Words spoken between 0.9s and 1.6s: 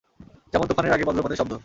আগে বজ্রপাতের শব্দ।